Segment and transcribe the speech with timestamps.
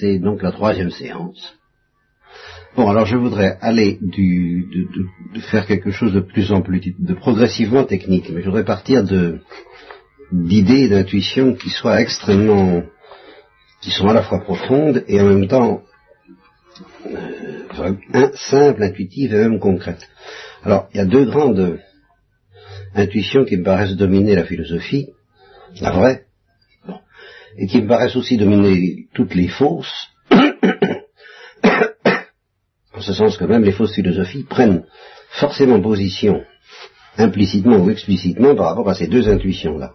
[0.00, 1.56] c'est donc la troisième séance.
[2.76, 4.66] Bon, alors je voudrais aller du,
[5.34, 9.04] de, faire quelque chose de plus en plus, de progressivement technique, mais je voudrais partir
[9.04, 9.40] de
[10.32, 12.82] d'idées, d'intuitions qui soient extrêmement,
[13.82, 15.82] qui sont à la fois profondes et en même temps
[17.06, 20.08] euh, simples, intuitives et même concrètes.
[20.62, 21.80] Alors, il y a deux grandes
[22.94, 25.08] intuitions qui me paraissent dominer la philosophie,
[25.80, 26.26] la vraie,
[27.60, 30.40] et qui me paraissent aussi dominer toutes les fausses, en
[33.00, 34.84] ce sens que même les fausses philosophies prennent
[35.28, 36.42] forcément position,
[37.18, 39.92] implicitement ou explicitement, par rapport à ces deux intuitions-là.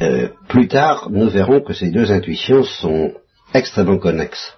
[0.00, 3.12] Euh, plus tard, nous verrons que ces deux intuitions sont
[3.52, 4.54] extrêmement connexes.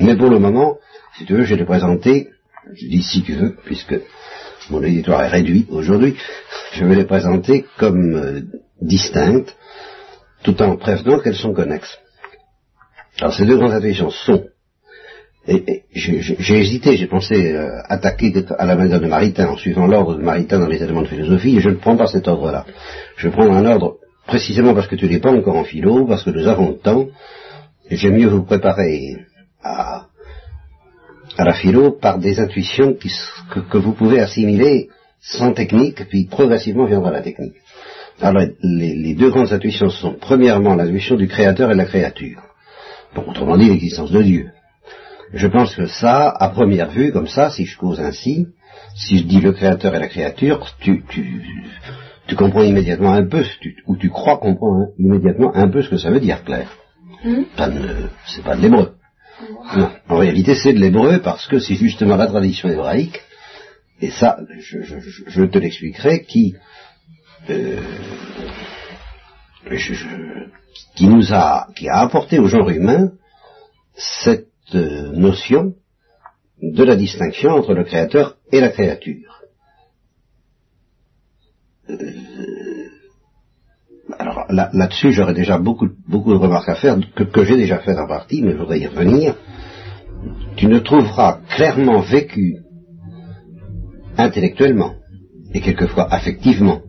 [0.00, 0.78] Mais pour le moment,
[1.16, 2.30] si tu veux, je vais les présenter,
[2.74, 3.94] je dis si tu veux, puisque
[4.70, 6.16] mon éditoire est réduit aujourd'hui,
[6.72, 8.40] je vais les présenter comme euh,
[8.82, 9.56] distinctes,
[10.44, 11.98] tout en prévenant qu'elles sont connexes.
[13.20, 14.44] Alors ces deux grandes intuitions sont,
[15.46, 20.16] et, j'ai hésité, j'ai pensé euh, attaquer à la manière de Maritain en suivant l'ordre
[20.16, 22.64] de Maritain dans les éléments de philosophie, et je ne prends pas cet ordre-là.
[23.16, 23.96] Je prends un ordre
[24.26, 27.06] précisément parce que tu n'es pas encore en philo, parce que nous avons le temps,
[27.90, 29.16] et j'aime mieux vous préparer
[29.62, 30.06] à,
[31.36, 32.96] à la philo par des intuitions
[33.70, 34.88] que, vous pouvez assimiler
[35.20, 37.54] sans technique, puis progressivement viendra la technique.
[38.20, 42.42] Alors les, deux grandes intuitions sont premièrement l'intuition du créateur et de la créature.
[43.14, 44.50] Bon, autrement dit l'existence de Dieu.
[45.32, 48.46] Je pense que ça, à première vue, comme ça, si je cause ainsi,
[48.94, 51.42] si je dis le créateur et la créature, tu, tu,
[52.26, 53.44] tu comprends immédiatement un peu,
[53.86, 56.70] ou tu crois comprendre immédiatement un peu ce que ça veut dire, Claire.
[57.24, 57.42] Hmm?
[58.26, 58.92] C'est pas de l'hébreu.
[59.76, 63.20] Non, en réalité c'est de l'hébreu parce que c'est justement la tradition hébraïque,
[64.00, 66.54] et ça, je, te l'expliquerai, qui,
[67.50, 67.80] euh,
[70.96, 73.12] qui nous a, qui a apporté au genre humain
[73.94, 75.74] cette euh, notion
[76.62, 79.42] de la distinction entre le créateur et la créature.
[81.90, 81.96] Euh,
[84.18, 88.06] alors là-dessus, j'aurais déjà beaucoup, beaucoup de remarques à faire, que, j'ai déjà fait en
[88.06, 89.36] partie, mais je voudrais y revenir.
[90.56, 92.58] Tu ne trouveras clairement vécu
[94.16, 94.94] intellectuellement
[95.52, 96.82] et quelquefois affectivement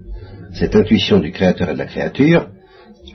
[0.55, 2.49] cette intuition du créateur et de la créature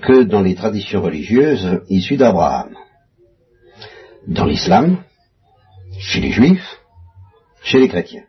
[0.03, 2.75] que dans les traditions religieuses issues d'Abraham.
[4.29, 4.99] Dans l'islam,
[5.99, 6.81] chez les juifs,
[7.63, 8.25] chez les chrétiens.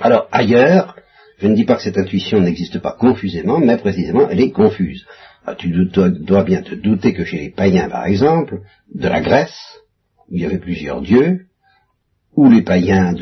[0.00, 0.96] Alors ailleurs,
[1.38, 5.04] je ne dis pas que cette intuition n'existe pas confusément, mais précisément elle est confuse.
[5.46, 8.60] Ah, tu dois, bien te douter que chez les païens, par exemple,
[8.94, 9.58] de la Grèce,
[10.28, 11.46] où il y avait plusieurs dieux,
[12.34, 13.12] ou les païens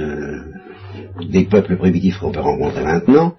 [1.20, 3.34] des peuples primitifs qu'on peut rencontrer maintenant,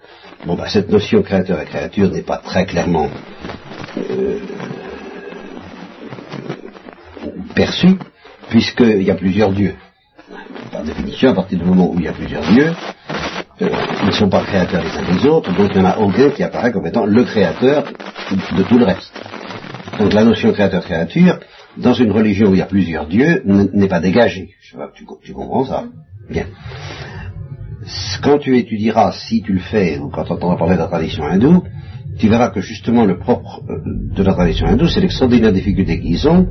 [0.45, 3.09] bon, bah, cette notion créateur et créature n'est pas très clairement
[3.97, 4.39] euh,
[7.55, 7.97] perçue,
[8.49, 9.75] puisqu'il y a plusieurs dieux.
[10.71, 12.73] Par définition, à partir du moment où il y a plusieurs dieux,
[13.59, 16.29] ils ne sont pas créateurs les uns des autres, donc il y en a aucun
[16.31, 17.83] qui apparaît comme étant le créateur
[18.57, 19.13] de tout le reste.
[19.99, 21.39] Donc la notion créateur-créature,
[21.77, 24.49] dans une religion où il y a plusieurs dieux, n'est pas dégagée.
[24.61, 25.83] Je sais pas, tu comprends ça
[26.29, 26.45] Bien.
[28.21, 31.25] Quand tu étudieras, si tu le fais, ou quand tu entendras parler de la tradition
[31.25, 31.63] hindoue,
[32.17, 36.27] tu verras que justement le propre euh, de la tradition hindoue, c'est l'extraordinaire difficulté qu'ils
[36.27, 36.47] ont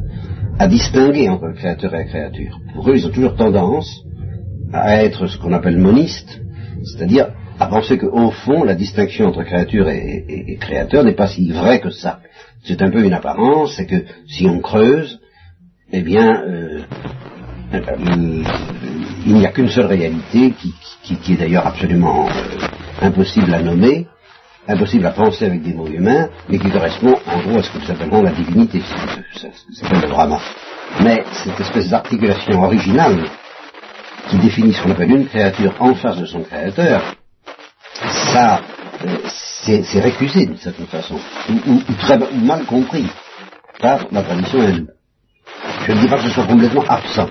[0.59, 2.59] à distinguer entre le créateur et la créature.
[2.75, 4.03] Pour eux, ils ont toujours tendance
[4.73, 6.41] à être ce qu'on appelle monistes,
[6.85, 7.29] c'est-à-dire
[7.59, 11.91] à penser qu'au fond, la distinction entre créature et, créateur n'est pas si vraie que
[11.91, 12.21] ça.
[12.65, 15.21] C'est un peu une apparence, c'est que si on creuse,
[15.93, 16.81] eh bien, euh,
[17.75, 18.43] euh,
[19.27, 20.75] il n'y a qu'une seule réalité qui,
[21.11, 24.07] est d'ailleurs absolument euh, impossible à nommer,
[24.69, 27.79] impossible à penser avec des mots humains, mais qui correspond en gros à ce que
[27.79, 28.83] nous appellerons la divinité,
[29.35, 30.39] c'est le drama.
[31.01, 33.29] Mais cette espèce d'articulation originale
[34.29, 37.03] qui définit ce qu'on appelle une créature en face de son créateur,
[38.33, 38.61] ça,
[39.05, 41.19] euh, c'est récusé d'une certaine façon,
[41.67, 43.09] ou, très mal compris
[43.81, 44.89] par la tradition hindoue.
[45.87, 47.29] Je ne dis pas que ce soit complètement absent.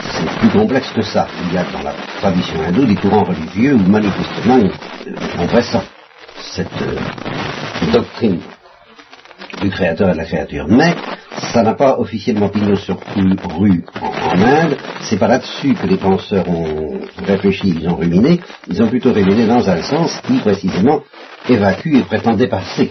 [0.00, 1.26] C'est plus complexe que ça.
[1.46, 4.60] Il y a dans la tradition hindoue des courants religieux où manifestement
[5.38, 5.84] on ressent
[6.40, 8.40] cette euh, doctrine
[9.62, 10.66] du créateur et de la créature.
[10.68, 10.94] Mais
[11.52, 12.98] ça n'a pas officiellement pignon sur
[13.58, 18.82] rue en, Inde, c'est pas là-dessus que les penseurs ont réfléchi, ils ont ruminé, ils
[18.82, 21.02] ont plutôt ruminé dans un sens qui précisément
[21.48, 22.90] évacue et prétend dépasser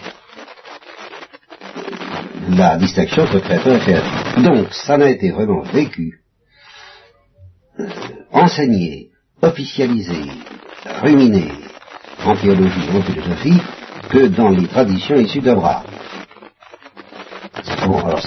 [2.58, 4.42] la distinction entre créateur et créature.
[4.44, 6.22] Donc, ça n'a été vraiment vécu,
[8.32, 9.10] enseigné,
[9.42, 10.22] officialisé,
[11.02, 11.52] ruminé
[12.26, 13.62] en théologie et en philosophie
[14.10, 15.84] que dans les traditions issues d'Abraham.
[17.88, 18.22] Bon, alors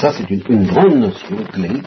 [0.00, 1.82] Ça, c'est une, grande notion clé.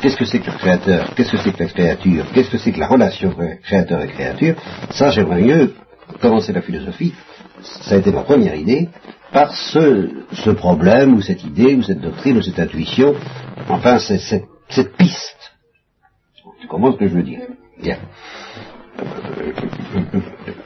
[0.00, 1.14] Qu'est-ce que c'est que le créateur?
[1.14, 2.24] Qu'est-ce que c'est que la créature?
[2.32, 4.54] Qu'est-ce que c'est que la relation créateur et créature?
[4.90, 5.74] Ça, j'aimerais mieux
[6.20, 7.14] commencer la philosophie.
[7.62, 8.88] Ça a été ma première idée
[9.32, 13.14] par ce, ce problème ou cette idée ou cette doctrine ou cette intuition.
[13.68, 14.18] Enfin, c'est
[14.68, 15.33] cette piste.
[16.64, 17.42] Tu comprends ce que je veux dire
[17.78, 17.98] Bien.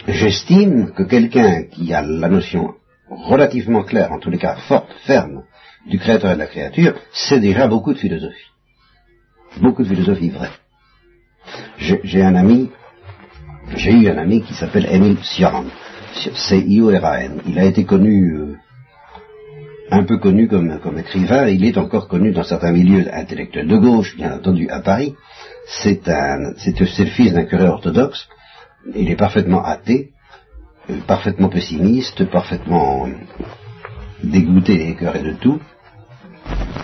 [0.07, 2.75] J'estime que quelqu'un qui a la notion
[3.11, 5.43] relativement claire, en tous les cas forte, ferme,
[5.87, 8.53] du créateur et de la créature, c'est déjà beaucoup de philosophie.
[9.61, 10.53] Beaucoup de philosophie vraie.
[11.79, 12.71] J'ai un ami,
[13.75, 15.65] j'ai eu un ami qui s'appelle Emile Cioran.
[16.15, 17.43] C-I-O-R-A-N.
[17.45, 18.57] Il a été connu, euh,
[19.91, 23.77] un peu connu comme, comme écrivain, il est encore connu dans certains milieux intellectuels de
[23.77, 25.15] gauche, bien entendu, à Paris.
[25.67, 28.29] C'est un, c'est le fils d'un curé orthodoxe.
[28.95, 30.11] Il est parfaitement athée,
[30.91, 33.09] euh, parfaitement pessimiste, parfaitement
[34.23, 35.61] dégoûté et écœuré de tout.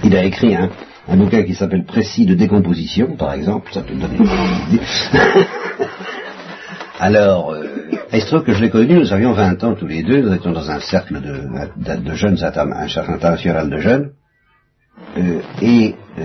[0.02, 0.70] Il a écrit un,
[1.08, 4.84] un bouquin qui s'appelle Précis de décomposition, par exemple, ça peut donner une idée.
[6.98, 7.73] Alors, euh,
[8.12, 10.34] il se trouve que je l'ai connu, nous avions 20 ans tous les deux, nous
[10.34, 14.12] étions dans un cercle de, jeunes, un cercle international de jeunes,
[15.16, 16.22] euh, et euh,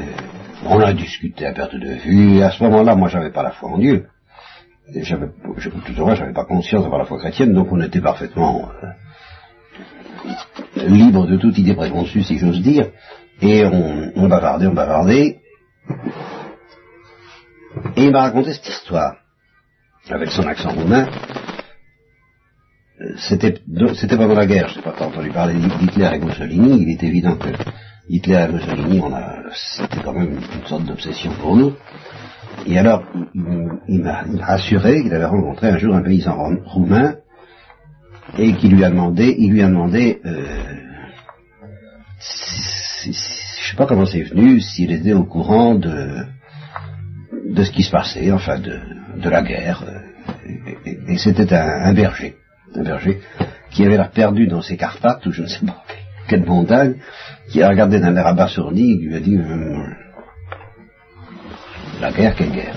[0.65, 3.51] on a discuté à perte de vue, et à ce moment-là, moi j'avais pas la
[3.51, 4.07] foi en Dieu.
[4.95, 8.87] J'avais, tout au j'avais pas conscience d'avoir la foi chrétienne, donc on était parfaitement euh,
[10.87, 12.87] libre de toute idée préconçue, si j'ose dire,
[13.41, 15.39] et on, on bavardait, on bavardait,
[17.95, 19.15] et il m'a raconté cette histoire
[20.09, 21.07] avec son accent roumain,
[23.17, 23.55] c'était,
[23.95, 27.35] c'était pendant la guerre, je sais pas, entendu parler d'Hitler et Mussolini, il est évident
[27.35, 27.49] que
[28.09, 31.73] Hitler et Mussolini, on a, c'était quand même une sorte d'obsession pour nous.
[32.65, 33.03] Et alors,
[33.87, 36.35] il, m'a assuré qu'il avait rencontré un jour un paysan
[36.65, 37.15] roumain
[38.37, 40.43] et qu'il lui a demandé, il lui a demandé, euh,
[43.05, 46.25] je sais pas comment c'est venu, s'il était au courant de,
[47.49, 48.79] de ce qui se passait, enfin de,
[49.21, 49.83] de la guerre.
[49.87, 50.09] Euh,
[51.07, 52.35] et, c'était un, berger,
[52.75, 53.19] un berger
[53.71, 55.83] qui avait l'air perdu dans ses Carpates, ou je ne sais pas
[56.27, 56.95] quelle montagne,
[57.49, 59.83] qui a regardé d'un air abasourdi qui lui a dit euh,
[61.99, 62.75] La guerre, quelle guerre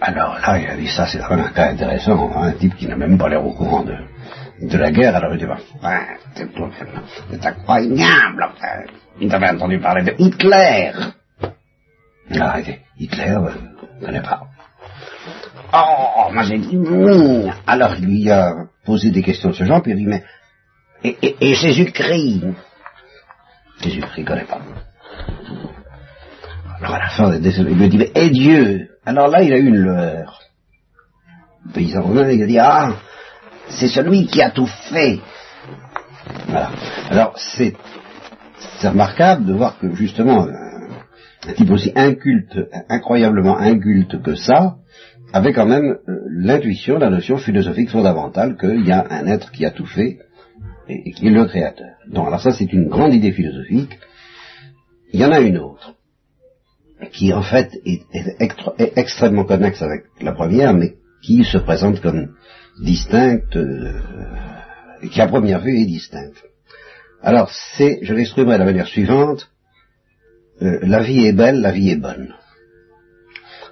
[0.00, 2.96] Alors là, il a dit ça, c'est vraiment un cas intéressant, un type qui n'a
[2.96, 3.96] même pas l'air au courant de,
[4.60, 5.56] de la guerre, alors il dit ouais,
[7.30, 8.48] c'est incroyable,
[9.20, 10.92] il avait entendu parler de Hitler.
[12.38, 14.42] Arrêtez, Hitler, euh, je ne connais pas.
[15.74, 16.78] Oh, moi j'ai dit,
[17.66, 18.54] alors il lui a
[18.84, 20.22] posé des questions de ce genre, puis il dit, mais,
[21.02, 22.44] et, et, et Jésus-Christ
[23.82, 24.60] Jésus-Christ connaît pas.
[26.78, 28.88] Alors à la fin, il lui dit, mais, et Dieu?
[29.06, 30.40] Alors là, il a eu une lueur.
[31.66, 32.96] Le paysan romain, il a dit, ah,
[33.68, 35.20] c'est celui qui a tout fait.
[36.46, 36.70] Voilà.
[37.10, 37.74] Alors, c'est
[38.82, 40.46] remarquable de voir que, justement,
[41.48, 42.58] un type aussi inculte,
[42.88, 44.76] incroyablement inculte que ça,
[45.32, 49.64] avait quand même euh, l'intuition, la notion philosophique fondamentale qu'il y a un être qui
[49.64, 50.18] a tout fait
[50.88, 51.96] et, qui est le créateur.
[52.08, 53.98] Donc alors ça c'est une grande idée philosophique.
[55.12, 55.94] Il y en a une autre
[57.12, 58.02] qui en fait est,
[58.96, 62.34] extrêmement connexe avec la première, mais qui se présente comme
[62.80, 64.00] distincte, euh,
[65.10, 66.42] qui à première vue est distincte.
[67.22, 69.50] Alors c'est, je l'exprimerai de la manière suivante,
[70.60, 72.34] euh, la vie est belle, la vie est bonne.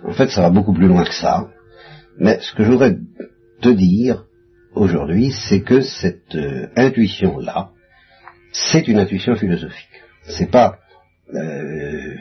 [0.05, 1.49] En fait, ça va beaucoup plus loin que ça.
[2.19, 2.97] Mais ce que je voudrais
[3.61, 4.25] te dire
[4.75, 7.71] aujourd'hui, c'est que cette euh, intuition-là,
[8.53, 10.03] c'est une intuition philosophique.
[10.25, 10.79] C'est pas.
[11.35, 12.15] Euh...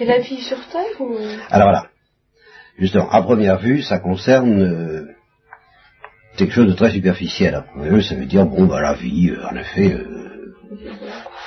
[0.00, 1.16] Et la vie sur Terre ou
[1.50, 1.86] Alors voilà.
[2.78, 5.06] Justement, à première vue, ça concerne euh,
[6.36, 7.54] quelque chose de très superficiel.
[7.54, 9.96] À première vue, ça veut dire bon, bah la vie, euh, en effet,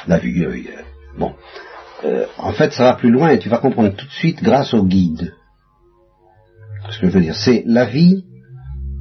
[0.07, 0.69] la vie.
[1.17, 1.35] bon,
[2.03, 4.73] euh, en fait, ça va plus loin et tu vas comprendre tout de suite grâce
[4.73, 5.33] au guide.
[6.89, 8.23] Ce que je veux dire, c'est la vie,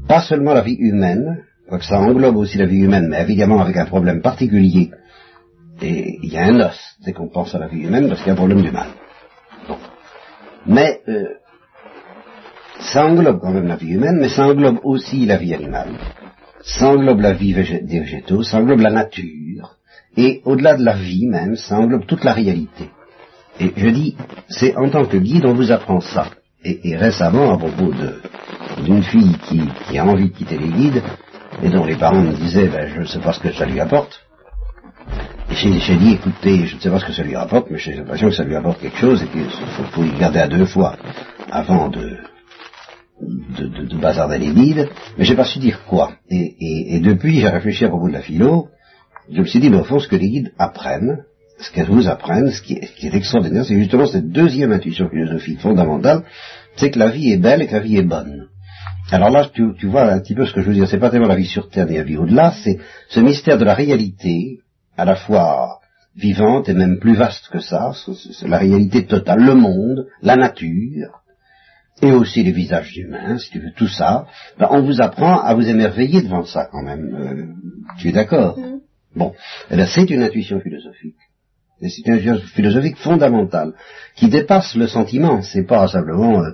[0.09, 3.77] pas seulement la vie humaine, que ça englobe aussi la vie humaine, mais évidemment avec
[3.77, 4.91] un problème particulier.
[5.83, 8.29] Et il y a un os dès qu'on pense à la vie humaine parce qu'il
[8.29, 8.89] y a un problème du mal.
[10.67, 11.35] Mais euh,
[12.81, 15.91] ça englobe quand même la vie humaine, mais ça englobe aussi la vie animale.
[16.63, 19.77] Ça englobe la vie des végétaux, ça englobe la nature,
[20.17, 22.91] et au-delà de la vie même, ça englobe toute la réalité.
[23.61, 24.17] Et je dis,
[24.49, 26.29] c'est en tant que guide, on vous apprend ça.
[26.65, 27.93] Et, récemment, à propos
[28.85, 31.03] d'une fille qui, a envie de quitter les guides,
[31.63, 33.79] et dont les parents me disaient, ben, je ne sais pas ce que ça lui
[33.79, 34.21] apporte.
[35.51, 37.95] Et j'ai dit, écoutez, je ne sais pas ce que ça lui apporte, mais j'ai
[37.95, 39.45] l'impression que ça lui apporte quelque chose et qu'il
[39.93, 40.97] faut, y garder à deux fois
[41.51, 42.17] avant de,
[43.21, 44.89] de, de, bazarder les guides.
[45.17, 46.15] Mais j'ai pas su dire quoi.
[46.29, 48.69] Et, et depuis, j'ai réfléchi à propos de la philo,
[49.31, 51.25] je me suis dit, mais au fond, ce que les guides apprennent,
[51.59, 56.23] ce qu'elles vous apprennent, ce qui est, extraordinaire, c'est justement cette deuxième intuition philosophique fondamentale,
[56.77, 58.49] c'est que la vie est belle et que la vie est bonne.
[59.11, 61.29] Alors là, tu, vois un petit peu ce que je veux dire, c'est pas tellement
[61.29, 62.79] la vie sur Terre et la vie au-delà, c'est
[63.09, 64.59] ce mystère de la réalité,
[64.97, 65.79] à la fois
[66.17, 67.93] vivante et même plus vaste que ça,
[68.33, 71.23] c'est la réalité totale, le monde, la nature,
[72.03, 74.27] et aussi les visages humains, si tu veux, tout ça,
[74.59, 77.15] ben, on vous apprend à vous émerveiller devant ça quand même.
[77.15, 77.47] Euh,
[77.99, 78.59] tu es d'accord?
[78.59, 78.76] Mm.
[79.17, 79.33] Bon,
[79.71, 81.17] eh c'est une intuition philosophique.
[81.81, 83.73] C'est une intuition philosophique fondamentale,
[84.15, 85.43] qui dépasse le sentiment.
[85.43, 86.51] C'est pas simplement euh,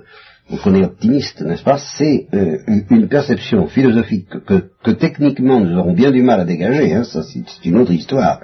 [0.63, 1.77] qu'on est optimiste, n'est-ce pas?
[1.77, 2.57] C'est euh,
[2.89, 7.21] une perception philosophique que, que, techniquement nous aurons bien du mal à dégager, hein, ça
[7.23, 8.41] c'est une autre histoire,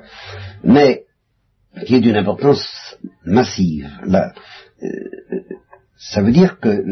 [0.63, 1.05] mais
[1.85, 3.89] qui est d'une importance massive.
[4.05, 4.33] Là,
[4.83, 4.88] euh,
[5.97, 6.83] ça veut dire que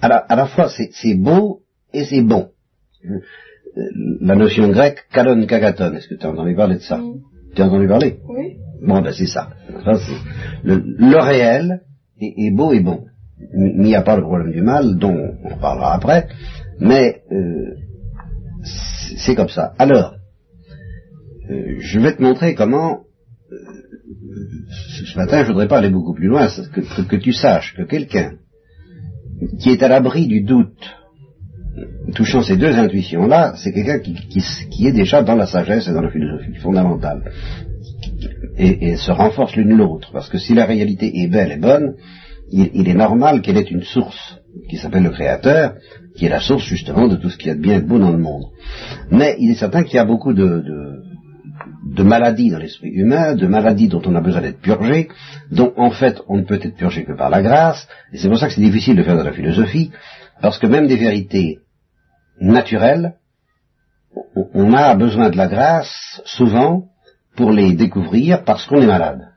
[0.00, 1.62] à la, à la fois c'est beau
[1.92, 2.50] et c'est bon.
[4.20, 7.00] La notion grecque kalon kagaton, est-ce que tu as entendu parler de ça
[7.54, 8.56] Tu as entendu parler Oui.
[8.82, 9.50] Bon, ben c'est ça.
[10.64, 11.82] le, le, réel
[12.20, 13.04] est, beau et bon.
[13.54, 16.28] Il n'y a pas le problème du mal, dont on parlera après,
[16.80, 17.74] mais euh,
[19.16, 19.74] c'est comme ça.
[19.78, 20.14] Alors,
[21.50, 23.04] euh, je vais te montrer comment
[25.04, 28.32] ce matin, je voudrais pas aller beaucoup plus loin, que, tu saches que quelqu'un
[29.60, 30.97] qui est à l'abri du doute,
[32.14, 36.10] touchant ces deux intuitions-là, c'est quelqu'un qui, est déjà dans la sagesse et dans la
[36.10, 37.30] philosophie fondamentale.
[38.56, 41.94] Et, se renforce l'une l'autre, parce que si la réalité est belle et bonne,
[42.50, 45.74] il, est normal qu'elle ait une source qui s'appelle le Créateur,
[46.16, 47.86] qui est la source justement de tout ce qu'il y a de bien et de
[47.86, 48.46] beau dans le monde.
[49.10, 50.64] Mais il est certain qu'il y a beaucoup de
[51.84, 55.08] de maladies dans l'esprit humain, de maladies dont on a besoin d'être purgé,
[55.50, 58.38] dont en fait on ne peut être purgé que par la grâce, et c'est pour
[58.38, 59.90] ça que c'est difficile de faire de la philosophie,
[60.40, 61.58] parce que même des vérités
[62.40, 63.14] naturelles,
[64.34, 66.88] on a besoin de la grâce souvent
[67.36, 69.28] pour les découvrir parce qu'on est malade.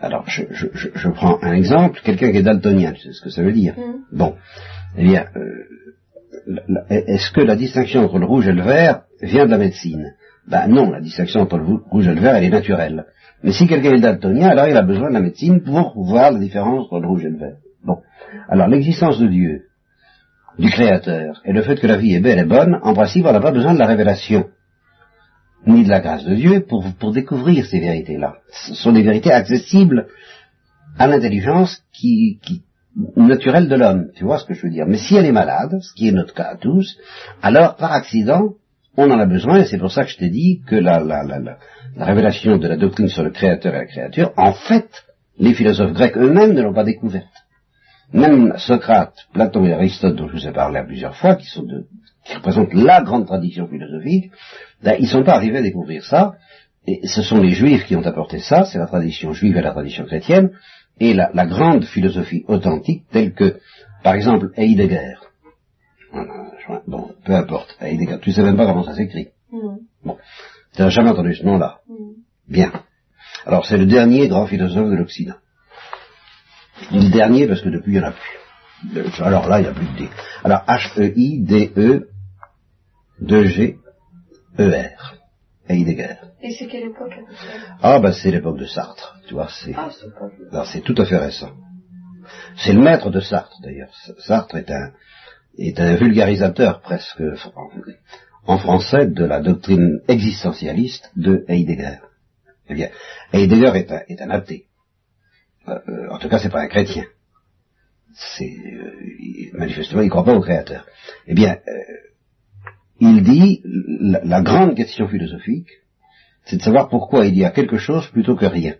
[0.00, 3.52] Alors, je, prends un exemple, quelqu'un qui est daltonien, tu sais ce que ça veut
[3.52, 4.16] dire mm.
[4.16, 4.34] Bon,
[4.98, 9.50] eh bien, euh, est-ce que la distinction entre le rouge et le vert vient de
[9.50, 10.14] la médecine?
[10.46, 13.06] Ben non, la distinction entre le rouge et le vert, elle est naturelle.
[13.42, 16.38] Mais si quelqu'un est daltonien, alors il a besoin de la médecine pour voir la
[16.38, 17.56] différence entre le rouge et le vert.
[17.82, 17.98] Bon.
[18.48, 19.62] Alors l'existence de Dieu,
[20.58, 23.32] du Créateur, et le fait que la vie est belle et bonne, en principe, on
[23.32, 24.46] n'a pas besoin de la révélation,
[25.66, 28.36] ni de la grâce de Dieu pour, découvrir ces vérités-là.
[28.50, 30.06] Ce sont des vérités accessibles
[30.98, 32.62] à l'intelligence qui, qui
[33.16, 34.10] naturelle de l'homme.
[34.14, 36.12] Tu vois ce que je veux dire Mais si elle est malade, ce qui est
[36.12, 36.96] notre cas à tous,
[37.42, 38.54] alors par accident,
[38.96, 41.02] on en a besoin, et c'est pour ça que je t'ai dit que la,
[41.96, 44.88] révélation de la doctrine sur le Créateur et la créature, en fait,
[45.38, 47.43] les philosophes grecs eux-mêmes ne l'ont pas découverte.
[48.12, 51.66] Même Socrate, Platon et Aristote, dont je vous ai parlé à plusieurs fois, qui, sont
[52.24, 54.30] qui représentent la grande tradition philosophique,
[54.82, 56.34] ben, ils ne sont pas arrivés à découvrir ça,
[56.86, 59.72] et ce sont les juifs qui ont apporté ça, c'est la tradition juive et la
[59.72, 60.50] tradition chrétienne,
[61.00, 63.58] et la, la grande philosophie authentique, telle que,
[64.02, 65.16] par exemple, Heidegger,
[66.86, 67.76] Bon, peu importe.
[67.80, 68.18] Heidegger.
[68.20, 69.28] Tu sais même pas comment ça s'écrit.
[70.04, 70.16] Bon.
[70.74, 71.80] Tu n'as jamais entendu ce nom-là.
[72.48, 72.72] Bien.
[73.46, 75.34] Alors, c'est le dernier grand philosophe de l'Occident.
[76.92, 79.22] Le dernier parce que depuis, il n'y en a plus.
[79.22, 80.08] Alors là, il n'y a plus de D.
[80.42, 82.08] Alors, H-E-I-D-E
[83.22, 85.14] 2-G-E-R.
[85.68, 86.16] Heidegger.
[86.42, 87.14] Et c'est quelle époque
[87.82, 89.16] Ah, ben c'est l'époque de Sartre.
[89.26, 89.74] Tu vois, c'est...
[89.74, 91.52] Ah, c'est tout à fait récent.
[92.56, 93.90] C'est le maître de Sartre, d'ailleurs.
[94.18, 94.92] Sartre est un,
[95.56, 97.22] est un vulgarisateur presque
[98.46, 101.98] en français de la doctrine existentialiste de Heidegger.
[102.68, 102.88] Eh bien,
[103.32, 104.66] Heidegger est un, est un athée.
[105.68, 107.04] Euh, euh, en tout cas, c'est pas un chrétien.
[108.12, 110.86] C'est euh, manifestement, il ne croit pas au Créateur.
[111.26, 111.58] Eh bien,
[113.00, 115.68] il dit la, grande question philosophique,
[116.44, 118.74] c'est de savoir pourquoi il y a quelque chose plutôt que rien.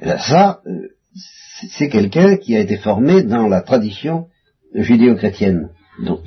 [0.00, 0.62] Et là, ça,
[1.70, 4.28] c'est quelqu'un qui a été formé dans la tradition
[4.74, 5.70] judéo-chrétienne,
[6.04, 6.22] dans,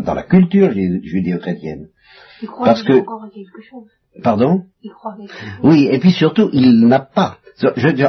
[0.00, 1.88] dans, la culture judéo-chrétienne.
[2.40, 3.90] Il croit Parce que, encore à quelque chose.
[4.22, 4.64] Pardon?
[4.82, 5.60] Il croit à quelque chose.
[5.64, 7.38] Oui, et puis surtout, il n'a pas.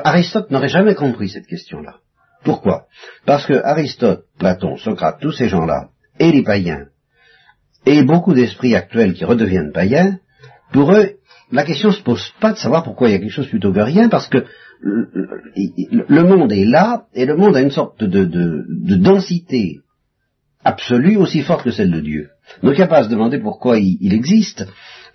[0.04, 1.96] Aristote n'aurait jamais compris cette question-là.
[2.44, 2.86] Pourquoi?
[3.26, 5.90] Parce que Aristote, Platon, Socrate, tous ces gens-là,
[6.20, 6.86] et les païens,
[7.86, 10.20] et beaucoup d'esprits actuels qui redeviennent païens,
[10.72, 11.18] pour eux,
[11.52, 13.72] la question ne se pose pas de savoir pourquoi il y a quelque chose plutôt
[13.72, 14.46] que rien, parce que
[14.82, 19.80] le monde est là, et le monde a une sorte de, de, densité
[20.64, 22.30] absolue aussi forte que celle de Dieu.
[22.62, 24.68] Donc il n'y a pas à se demander pourquoi il, existe.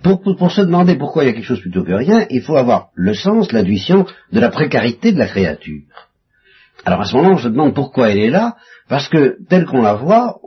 [0.02, 2.88] Pour, se demander pourquoi il y a quelque chose plutôt que rien, il faut avoir
[2.94, 5.82] le sens, l'intuition de la précarité de la créature.
[6.84, 8.56] Alors à ce moment, on se demande pourquoi elle est là,
[8.88, 10.38] parce que telle qu'on la voit,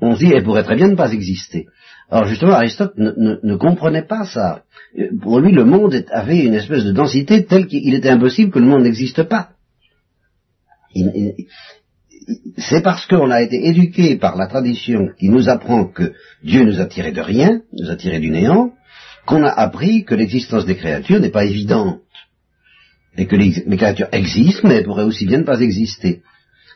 [0.00, 1.66] on se dit elle pourrait très bien ne pas exister.
[2.10, 4.62] Alors justement, Aristote ne, comprenait pas ça.
[5.22, 8.66] Pour lui, le monde avait une espèce de densité telle qu'il était impossible que le
[8.66, 9.50] monde n'existe pas.
[12.58, 16.80] C'est parce qu'on a été éduqué par la tradition qui nous apprend que Dieu nous
[16.80, 18.72] a tiré de rien, nous a tiré du néant,
[19.26, 22.00] qu'on a appris que l'existence des créatures n'est pas évidente.
[23.18, 26.22] Et que les, créatures existent, mais elles pourraient aussi bien ne pas exister.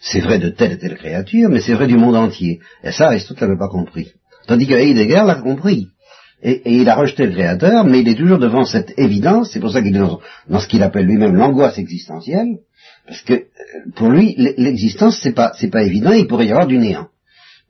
[0.00, 2.61] C'est vrai de telle et telle créature, mais c'est vrai du monde entier.
[2.83, 4.12] Et ça, Aristote l'avait pas compris.
[4.47, 5.88] Tandis que Heidegger l'a compris.
[6.42, 9.71] Et, il a rejeté le créateur, mais il est toujours devant cette évidence, c'est pour
[9.71, 10.21] ça qu'il est dans,
[10.59, 12.61] ce qu'il appelle lui-même l'angoisse existentielle,
[13.07, 13.45] parce que euh,
[13.97, 17.09] pour lui, l'existence, c'est pas, c'est pas évident, il pourrait y avoir du néant.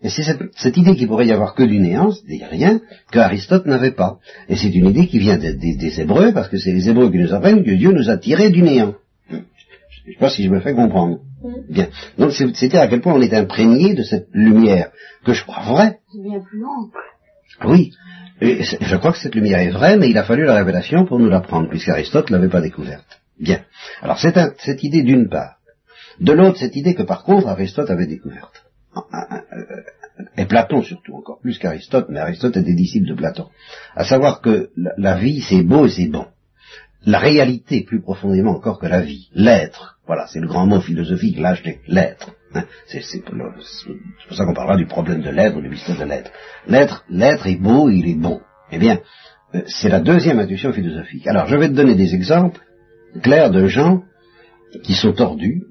[0.03, 2.81] Et c'est cette, idée qu'il pourrait y avoir que du néant, c'est-à-dire rien,
[3.13, 4.19] que Aristote n'avait pas.
[4.49, 7.35] Et c'est une idée qui vient des, Hébreux, parce que c'est les Hébreux qui nous
[7.35, 8.95] apprennent que Dieu nous a tirés du néant.
[9.31, 11.19] Je ne sais pas si je me fais comprendre.
[11.69, 11.89] Bien.
[12.19, 14.91] Donc dire à quel point on est imprégné de cette lumière,
[15.25, 15.99] que je crois vraie.
[17.67, 17.93] Oui.
[18.41, 21.19] Et je crois que cette lumière est vraie, mais il a fallu la révélation pour
[21.19, 23.21] nous l'apprendre, puisqu'Aristote ne l'avait pas découverte.
[23.41, 23.65] Bien.
[24.03, 25.57] Alors c'est cette idée d'une part.
[26.21, 28.65] De l'autre, cette idée que par contre Aristote avait découverte.
[30.37, 33.47] Et Platon surtout, encore plus qu'Aristote, mais Aristote est des disciples de Platon.
[33.95, 36.27] À savoir que la vie, c'est beau et c'est bon.
[37.07, 41.39] La réalité, plus profondément encore que la vie, l'être, voilà, c'est le grand mot philosophique,
[41.39, 42.33] l'âge de l'être.
[42.55, 46.31] Hein, c'est pour ça qu'on parlera du problème de l'être, du mystère de l'être.
[46.67, 48.41] L'être, l'être est beau, il est bon.
[48.71, 49.01] Eh bien,
[49.55, 51.27] euh, c'est la deuxième intuition philosophique.
[51.27, 52.61] Alors, je vais te donner des exemples
[53.23, 54.03] clairs de gens
[54.83, 55.63] qui sont tordus,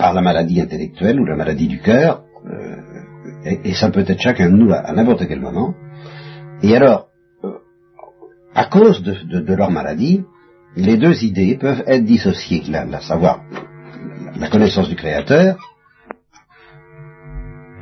[0.00, 2.76] par la maladie intellectuelle ou la maladie du cœur, euh,
[3.44, 5.74] et, ça peut être chacun de nous à, n'importe quel moment.
[6.62, 7.08] Et alors,
[7.44, 7.58] euh,
[8.54, 10.24] à cause de, leur maladie,
[10.74, 13.42] les deux idées peuvent être dissociées, à savoir
[14.38, 15.58] la connaissance du Créateur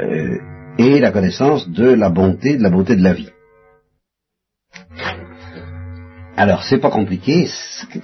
[0.00, 0.38] euh,
[0.78, 3.30] et la connaissance de la bonté, de la beauté de la vie.
[6.38, 7.48] Alors, c'est pas compliqué,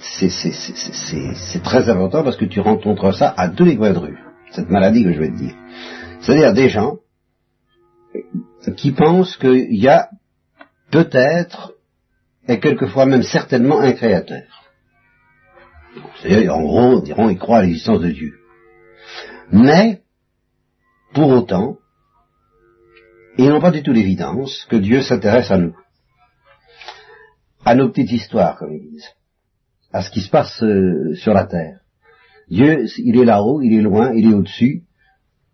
[0.01, 4.19] c'est très important parce que tu rencontres ça à tous les coins de rue,
[4.51, 5.55] cette maladie que je vais te dire.
[6.19, 6.97] C'est-à-dire des gens
[8.75, 10.09] qui pensent qu'il y a
[10.91, 11.75] peut-être,
[12.49, 14.43] et quelquefois même certainement, un créateur.
[16.21, 18.33] C'est-à-dire, en gros, ils croient à l'existence de Dieu.
[19.53, 20.01] Mais,
[21.13, 21.77] pour autant,
[23.37, 25.73] ils n'ont pas du tout l'évidence que Dieu s'intéresse à nous
[27.65, 29.09] à nos petites histoires, comme ils disent,
[29.91, 31.79] à ce qui se passe euh, sur la terre.
[32.49, 34.83] Dieu, il est là-haut, il est loin, il est au-dessus.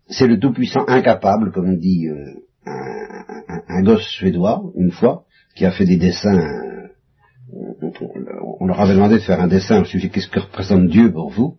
[0.08, 2.34] C'est le Tout-Puissant incapable, comme dit euh,
[2.66, 5.24] un, gosse suédois, une fois,
[5.56, 6.38] qui a fait des dessins.
[6.38, 6.88] Euh,
[8.60, 11.30] on, leur avait demandé de faire un dessin au sujet qu'est-ce que représente Dieu pour
[11.30, 11.56] vous.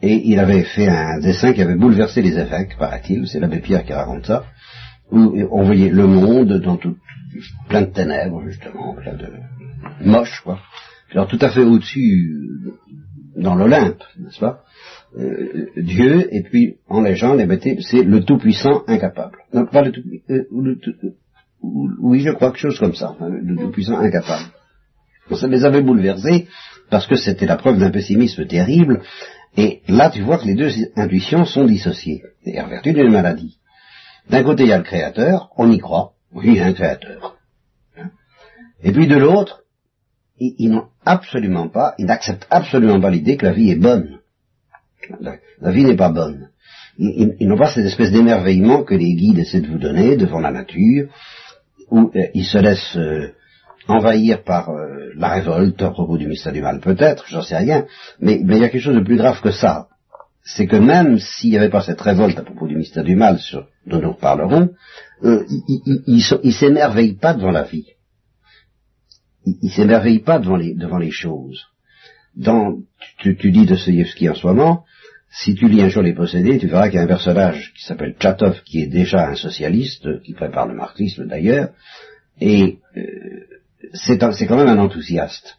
[0.00, 3.84] Et il avait fait un dessin qui avait bouleversé les évêques, paraît-il, c'est l'abbé Pierre
[3.84, 4.44] qui raconte ça,
[5.10, 6.96] où on voyait le monde dans tout,
[7.68, 9.26] plein de ténèbres, justement, plein de,
[10.00, 10.58] moche, quoi.
[11.12, 12.34] Alors tout à fait au-dessus,
[12.66, 14.62] euh, dans l'Olympe, n'est-ce pas?
[15.18, 19.38] Euh, Dieu, et puis en légende, eh c'est le Tout-Puissant incapable.
[19.52, 20.44] Non, pas le tout, euh,
[21.62, 24.50] oui, je crois quelque chose comme ça, le, Tout-Puissant incapable.
[25.30, 26.48] ça les avait bouleversés,
[26.90, 29.02] parce que c'était la preuve d'un pessimisme terrible,
[29.56, 33.58] et là tu vois que les deux intuitions sont dissociées, et en vertu d'une maladie.
[34.28, 36.72] D'un côté il y a le Créateur, on y croit, oui, il y a un
[36.72, 37.36] Créateur.
[38.82, 39.62] Et puis de l'autre,
[40.38, 44.18] ils, n'ont absolument pas, ils n'acceptent absolument pas l'idée que la vie est bonne.
[45.20, 46.50] La, vie n'est pas bonne.
[46.98, 50.50] Ils, n'ont pas cette espèce d'émerveillement que les guides essaient de vous donner devant la
[50.50, 51.08] nature,
[51.90, 53.32] où euh, ils se laissent euh,
[53.86, 57.86] envahir par euh, la révolte à propos du mystère du mal, peut-être, j'en sais rien,
[58.20, 59.88] mais, il y a quelque chose de plus grave que ça.
[60.42, 63.38] C'est que même s'il n'y avait pas cette révolte à propos du mystère du mal
[63.86, 64.70] dont nous reparlerons,
[65.22, 67.95] ils ne s'émerveillent pas devant la vie
[69.46, 71.66] il, ne s'émerveille pas devant les, devant les choses.
[72.34, 72.78] Dans,
[73.18, 74.84] tu, tu dis Dostoevsky en ce moment,
[75.30, 77.84] si tu lis un jour Les Possédés, tu verras qu'il y a un personnage qui
[77.84, 81.70] s'appelle Tchatov, qui est déjà un socialiste, qui prépare le marxisme d'ailleurs,
[82.40, 83.02] et euh,
[83.92, 85.58] c'est quand même un enthousiaste.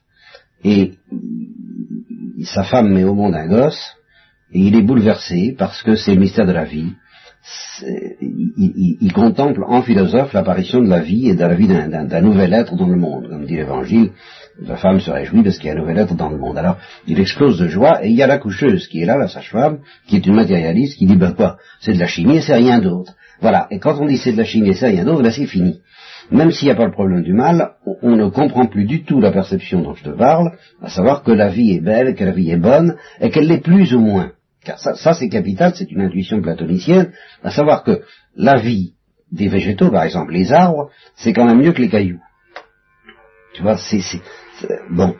[0.63, 0.93] Et
[2.43, 3.95] sa femme met au monde un gosse,
[4.51, 6.93] et il est bouleversé parce que c'est le mystère de la vie,
[7.81, 12.75] il, contemple en philosophe l'apparition de la vie et de la vie d'un nouvel être
[12.75, 13.29] dans le monde.
[13.29, 14.11] Comme dit l'Évangile,
[14.61, 16.57] la femme se réjouit parce qu'il y a un nouvel être dans le monde.
[16.57, 19.27] Alors, il explose de joie, et il y a la coucheuse qui est là, la
[19.27, 22.55] sage-femme, qui est une matérialiste, qui dit, ben quoi, c'est de la chimie et c'est
[22.55, 23.13] rien d'autre.
[23.39, 25.45] Voilà, et quand on dit c'est de la chimie et c'est rien d'autre, là c'est
[25.45, 25.81] fini.
[26.31, 29.21] Même s'il n'y a pas le problème du mal, on ne comprend plus du tout
[29.21, 32.31] la perception dont je te parle, à savoir que la vie est belle, que la
[32.31, 34.31] vie est bonne, et qu'elle l'est plus ou moins
[34.63, 37.11] car ça, c'est capital, c'est une intuition platonicienne,
[37.43, 38.01] à savoir que
[38.35, 38.93] la vie
[39.31, 42.21] des végétaux, par exemple, les arbres, c'est quand même mieux que les cailloux.
[43.53, 44.01] Tu vois, c'est,
[44.89, 45.15] bon,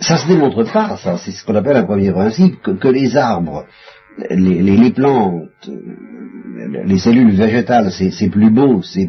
[0.00, 3.66] ça se démontre pas, ça, c'est ce qu'on appelle un premier principe, que, les arbres,
[4.30, 5.70] les, plantes,
[6.84, 9.08] les cellules végétales, c'est plus beau, c'est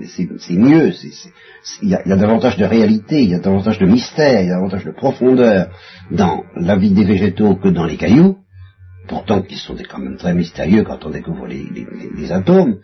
[0.52, 0.92] mieux,
[1.84, 4.56] il y, a, davantage de réalité, il y a davantage de mystère, il y a
[4.56, 5.70] davantage de profondeur
[6.10, 8.38] dans la vie des végétaux que dans les cailloux,
[9.08, 12.80] pourtant qui sont quand même très mystérieux quand on découvre les, atomes,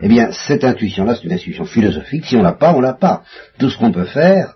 [0.00, 2.24] eh bien, cette intuition-là, c'est une intuition philosophique.
[2.24, 3.22] Si on l'a pas, on l'a pas.
[3.58, 4.54] Tout ce qu'on peut faire,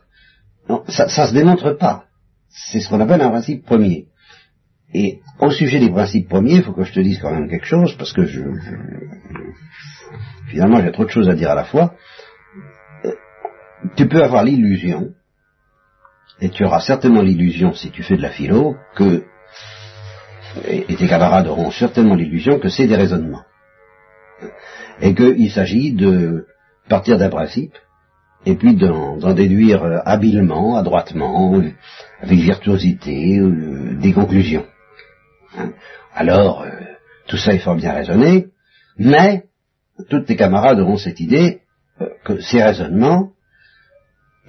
[0.89, 2.05] ça, ça se démontre pas.
[2.49, 4.07] C'est ce qu'on appelle un principe premier.
[4.95, 7.67] Et au sujet des principes premiers, il faut que je te dise quand même quelque
[7.67, 8.43] chose, parce que je,
[10.49, 11.95] finalement j'ai trop de choses à dire à la fois.
[13.05, 13.13] Euh,
[13.97, 15.15] tu peux avoir l'illusion,
[16.41, 19.25] et tu auras certainement l'illusion si tu fais de la philo, que,
[20.67, 23.45] et tes camarades auront certainement l'illusion que c'est des raisonnements.
[25.01, 26.47] Et qu'il s'agit de
[26.89, 27.75] partir d'un principe,
[28.45, 31.63] et puis d'en déduire euh, habilement, adroitement,
[32.21, 34.67] avec virtuosité, euh, des conclusions.
[35.57, 35.71] Hein.
[36.15, 36.71] Alors, euh,
[37.29, 38.49] tout ça est fort bien raisonné,
[38.99, 39.45] mais
[40.11, 41.61] toutes tes camarades auront cette idée
[42.25, 43.31] que ces raisonnements,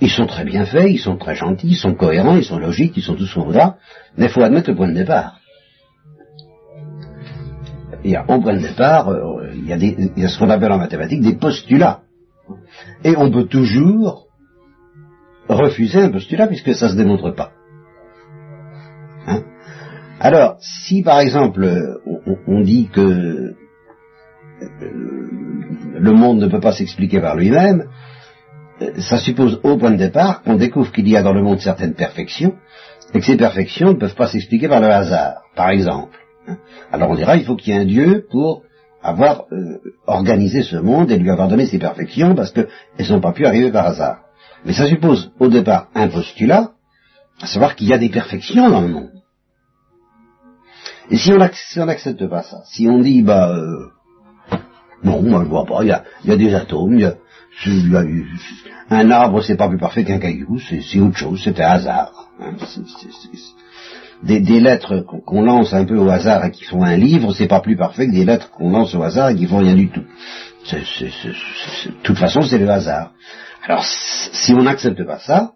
[0.01, 2.97] ils sont très bien faits, ils sont très gentils, ils sont cohérents, ils sont logiques,
[2.97, 3.77] ils sont tous là,
[4.17, 5.39] mais il faut admettre le point de départ.
[8.03, 9.13] Il au point de départ,
[9.53, 12.01] il, y a des, il y a ce qu'on appelle en mathématiques des postulats.
[13.03, 14.27] Et on peut toujours
[15.47, 17.51] refuser un postulat puisque ça ne se démontre pas.
[19.27, 19.43] Hein?
[20.19, 21.65] Alors, si par exemple
[22.47, 23.55] on, dit que euh,
[25.99, 27.89] le monde ne peut pas s'expliquer par lui-même,
[28.81, 31.59] euh, ça suppose au point de départ qu'on découvre qu'il y a dans le monde
[31.59, 32.55] certaines perfections,
[33.13, 36.17] et que ces perfections ne peuvent pas s'expliquer par le hasard, par exemple.
[36.91, 38.63] Alors on dira il faut qu'il y ait un Dieu pour
[39.01, 42.69] avoir euh, organisé ce monde et lui avoir donné ses perfections parce qu'elles
[43.09, 44.19] n'ont pas pu arriver par hasard.
[44.65, 46.71] Mais ça suppose au départ un postulat,
[47.41, 49.11] à savoir qu'il y a des perfections dans le monde.
[51.09, 51.37] Et si on
[51.85, 53.89] n'accepte pas ça, si on dit bah euh,
[55.03, 57.15] non, moi je vois pas, il y a, des atomes, il y a,
[58.89, 62.29] un arbre c'est pas plus parfait qu'un caillou, c'est autre chose, c'est un hasard.
[62.39, 62.55] Hein,
[64.23, 67.59] des, lettres qu'on lance un peu au hasard et qui font un livre, c'est pas
[67.59, 70.05] plus parfait que des lettres qu'on lance au hasard et qui font rien du tout.
[70.71, 73.11] de toute façon, c'est le hasard.
[73.65, 75.53] Alors, si on n'accepte pas ça,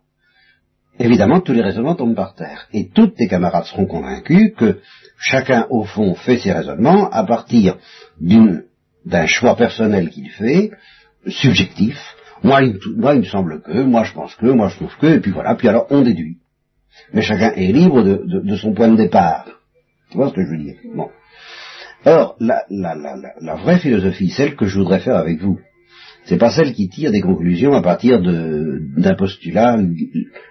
[1.00, 2.68] évidemment, tous les raisonnements tombent par terre.
[2.74, 4.80] Et toutes tes camarades seront convaincus que
[5.18, 7.78] chacun, au fond, fait ses raisonnements à partir
[8.20, 10.72] d'un choix personnel qu'il fait,
[11.26, 11.98] subjectif.
[12.44, 15.32] Moi il, me semble que, moi, je pense que, moi, je trouve que, et puis
[15.32, 16.38] voilà, puis alors, on déduit
[17.14, 19.46] mais chacun est libre de, son point de départ.
[20.12, 20.76] Tu vois ce que je veux dire?
[20.96, 21.10] Bon.
[22.06, 25.60] Or, la, vraie philosophie, celle que je voudrais faire avec vous,
[26.26, 29.78] c'est pas celle qui tire des conclusions à partir d'un postulat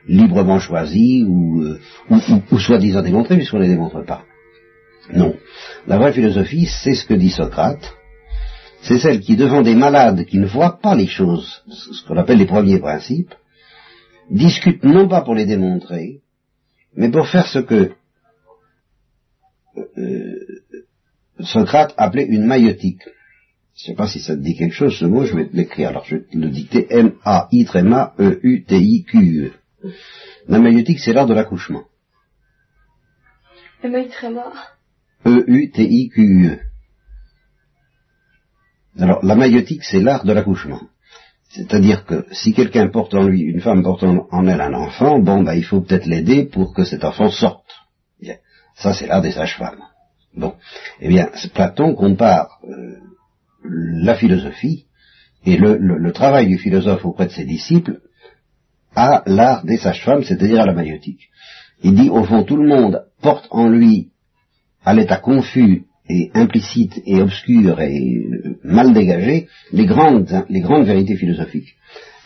[0.09, 1.79] librement choisi ou, euh,
[2.11, 2.19] ou,
[2.51, 4.25] ou, soi-disant démontré puisqu'on ne les démontre pas.
[5.13, 5.37] Non.
[5.87, 7.96] La vraie philosophie, c'est ce que dit Socrate,
[8.87, 12.39] c'est celle qui, devant des malades qui ne voient pas les choses, ce qu'on appelle
[12.39, 13.35] les premiers principes,
[14.31, 16.21] discute non pas pour les démontrer,
[16.95, 17.91] mais pour faire ce que
[19.99, 20.37] euh,
[21.41, 23.03] Socrate appelait une maïotique.
[23.75, 25.57] Je ne sais pas si ça te dit quelque chose, ce mot, je vais te
[25.57, 25.89] l'écrire.
[25.91, 29.53] Alors, je vais le dicter M-A-I-T-M-A-E-U-T-I-Q-E.
[30.49, 31.85] La maïotique, c'est l'art de l'accouchement.
[33.83, 34.53] M-A-I-T-M-A.
[35.27, 36.66] E-U-T-I-Q-E.
[38.99, 40.81] Alors, la maïotique, c'est l'art de l'accouchement.
[41.51, 45.43] C'est-à-dire que si quelqu'un porte en lui, une femme porte en, elle un enfant, bon,
[45.43, 47.65] bah, il faut peut-être l'aider pour que cet enfant sorte.
[48.75, 49.81] Ça, c'est l'art des sages-femmes.
[50.35, 50.55] Bon.
[51.01, 52.97] Eh bien, Platon compare euh,
[53.65, 54.87] la philosophie
[55.47, 58.01] et le, travail du philosophe auprès de ses disciples
[58.95, 61.31] à l'art des sages-femmes, c'est-à-dire à la maïotique.
[61.83, 64.11] Il dit, au fond, tout le monde porte en lui,
[64.85, 70.87] à l'état confus et implicite et obscure et euh, mal dégagée les grandes, les grandes
[70.87, 71.75] vérités philosophiques.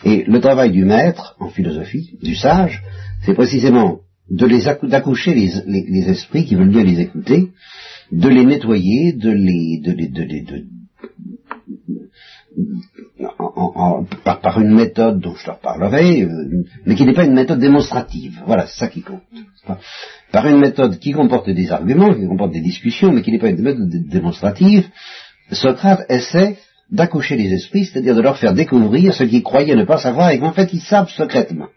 [0.03, 2.81] Et le travail du maître en philosophie, du sage,
[3.23, 7.49] c'est précisément d'accoucher les, esprits qui veulent bien les écouter,
[8.11, 10.65] de les nettoyer, de les, de les, de les, de,
[14.23, 18.41] par, une méthode dont je leur parlerai, euh, mais qui n'est pas une méthode démonstrative.
[18.45, 19.21] Voilà, ça qui compte.
[20.31, 23.49] Par une méthode qui comporte des arguments, qui comporte des discussions, mais qui n'est pas
[23.49, 24.87] une méthode démonstrative,
[25.51, 26.57] Socrate essaie
[26.89, 30.39] d'accoucher les esprits, c'est-à-dire de leur faire découvrir ce qu'ils croyaient ne pas savoir et
[30.39, 31.67] qu'en fait ils savent secrètement.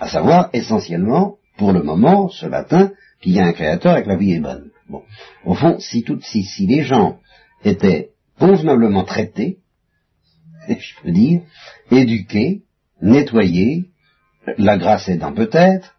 [0.00, 4.08] À savoir, essentiellement, pour le moment, ce matin, qu'il y a un créateur et que
[4.08, 4.70] la vie est bonne.
[4.88, 5.02] Bon.
[5.44, 7.18] Au fond, si, tout, si, si les gens
[7.64, 9.58] étaient convenablement traités,
[10.68, 11.42] je peux dire,
[11.90, 12.62] éduqués,
[13.00, 13.84] nettoyés,
[14.58, 15.94] la grâce aidant peut-être,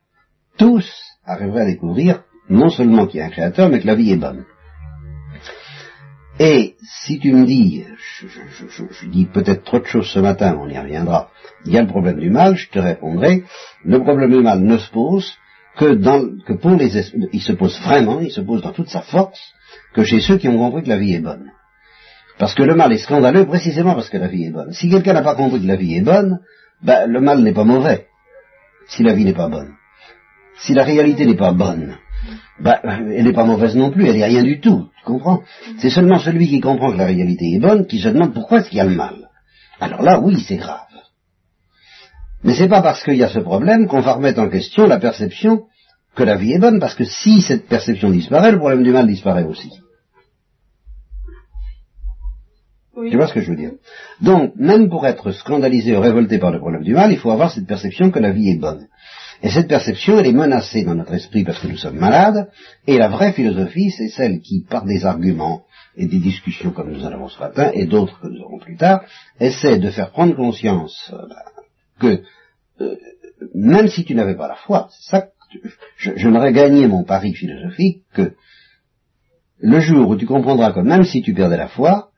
[0.57, 0.89] tous
[1.25, 4.17] arriveraient à découvrir non seulement qu'il y a un créateur, mais que la vie est
[4.17, 4.45] bonne.
[6.39, 7.85] Et si tu me dis,
[8.19, 11.29] je, dis peut-être trop de choses ce matin, on y reviendra,
[11.65, 13.43] il y a le problème du mal, je te répondrai,
[13.85, 15.31] le problème du mal ne se pose
[15.77, 16.91] que, dans, que pour les
[17.31, 19.39] il se pose vraiment, il se pose dans toute sa force,
[19.93, 21.51] que chez ceux qui ont compris que la vie est bonne.
[22.39, 24.73] Parce que le mal est scandaleux précisément parce que la vie est bonne.
[24.73, 26.39] Si quelqu'un n'a pas compris que la vie est bonne,
[26.81, 28.07] ben, le mal n'est pas mauvais,
[28.87, 29.75] si la vie n'est pas bonne.
[30.59, 31.97] Si la réalité n'est pas bonne,
[32.59, 35.41] ben, elle n'est pas mauvaise non plus, elle n'est rien du tout, tu comprends?
[35.79, 38.69] C'est seulement celui qui comprend que la réalité est bonne qui se demande pourquoi est-ce
[38.69, 39.29] qu'il y a le mal.
[39.79, 40.79] Alors là, oui, c'est grave.
[42.43, 44.99] Mais c'est pas parce qu'il y a ce problème qu'on va remettre en question la
[44.99, 45.63] perception
[46.15, 49.07] que la vie est bonne, parce que si cette perception disparaît, le problème du mal
[49.07, 49.71] disparaît aussi.
[52.95, 53.71] Tu vois ce que je veux dire?
[54.21, 57.51] Donc, même pour être scandalisé ou révolté par le problème du mal, il faut avoir
[57.51, 58.87] cette perception que la vie est bonne.
[59.43, 62.49] Et cette perception, elle est menacée dans notre esprit parce que nous sommes malades,
[62.87, 65.65] et la vraie philosophie, c'est celle qui, par des arguments
[65.97, 68.77] et des discussions comme nous en avons ce matin, et d'autres que nous aurons plus
[68.77, 69.01] tard,
[69.41, 71.27] essaie de faire prendre conscience euh,
[71.99, 72.23] que,
[72.81, 72.95] euh,
[73.53, 75.27] même si tu n'avais pas la foi, ça,
[75.97, 78.33] je, je n'aurais gagné mon pari philosophique que
[79.59, 82.11] le jour où tu comprendras que même si tu perdais la foi,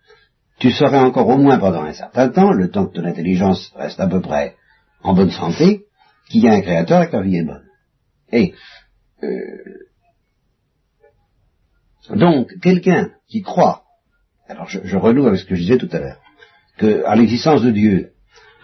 [0.59, 3.99] tu serais encore au moins pendant un certain temps, le temps que ton intelligence reste
[3.99, 4.55] à peu près
[5.01, 5.84] en bonne santé,
[6.29, 7.65] qu'il y a un créateur et que la vie est bonne.
[8.31, 8.53] Et
[9.23, 9.85] euh,
[12.15, 13.83] donc, quelqu'un qui croit,
[14.47, 16.21] alors je, je, renoue avec ce que je disais tout à l'heure,
[16.77, 18.11] que à l'existence de Dieu,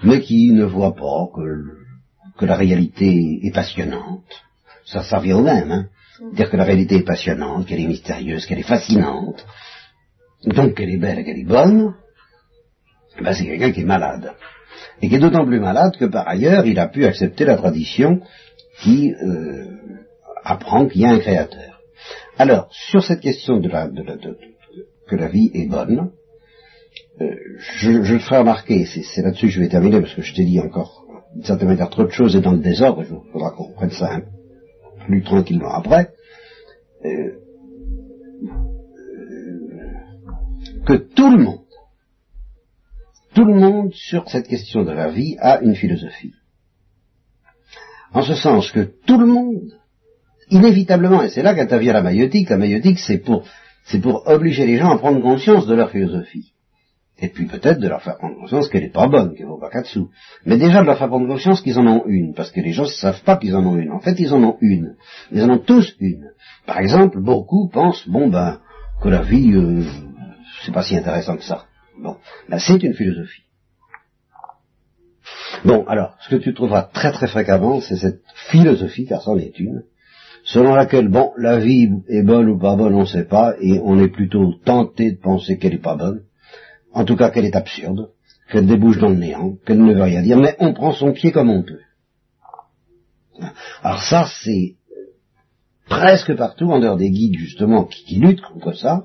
[0.03, 1.77] mais qui ne voit pas que,
[2.37, 4.25] que la réalité est passionnante,
[4.85, 5.89] ça, ça revient au même, hein,
[6.33, 9.45] dire que la réalité est passionnante, qu'elle est mystérieuse, qu'elle est fascinante,
[10.45, 11.95] donc qu'elle est belle et qu'elle est bonne,
[13.19, 14.33] ben c'est quelqu'un qui est malade.
[15.01, 18.21] Et qui est d'autant plus malade que par ailleurs il a pu accepter la tradition
[18.81, 19.65] qui euh,
[20.43, 21.81] apprend qu'il y a un créateur.
[22.37, 24.03] Alors, sur cette question de la, de
[25.07, 26.11] que la vie est bonne,
[27.19, 30.45] euh, je, je, ferai remarquer, c'est là-dessus que je vais terminer, parce que je t'ai
[30.45, 33.71] dit encore, d'une certaine manière, trop de choses et dans le désordre, il faudra qu'on
[33.73, 34.21] prenne ça
[35.05, 36.13] plus tranquillement après.
[37.05, 37.37] Euh,
[40.85, 41.59] que tout le monde,
[43.33, 46.33] tout le monde sur cette question de la vie a une philosophie.
[48.13, 49.71] En ce sens que tout le monde,
[50.49, 53.45] inévitablement, et c'est là qu'intervient la maïotique, la maïotique c'est pour,
[53.85, 56.51] c'est pour obliger les gens à prendre conscience de leur philosophie.
[57.19, 59.69] Et puis peut-être de leur faire prendre conscience qu'elle n'est pas bonne, qu'elle vaut pas
[59.69, 60.09] quatre sous.
[60.45, 62.83] Mais déjà de leur faire prendre conscience qu'ils en ont une, parce que les gens
[62.83, 63.91] ne savent pas qu'ils en ont une.
[63.91, 64.95] En fait, ils en ont une.
[65.31, 66.31] Ils en ont tous une.
[66.65, 68.59] Par exemple, beaucoup pensent, bon ben,
[69.01, 69.83] que la vie, euh,
[70.65, 71.65] c'est pas si intéressant que ça.
[72.01, 72.17] Bon,
[72.49, 73.43] là c'est une philosophie.
[75.63, 79.59] Bon, alors, ce que tu trouveras très très fréquemment, c'est cette philosophie, car c'en est
[79.59, 79.83] une,
[80.43, 83.79] selon laquelle, bon, la vie est bonne ou pas bonne, on ne sait pas, et
[83.83, 86.23] on est plutôt tenté de penser qu'elle n'est pas bonne,
[86.93, 88.09] en tout cas qu'elle est absurde,
[88.51, 91.31] qu'elle débouche dans le néant, qu'elle ne veut rien dire, mais on prend son pied
[91.31, 91.81] comme on peut.
[93.83, 94.75] Alors ça, c'est
[95.87, 99.03] presque partout, en dehors des guides justement qui luttent contre ça,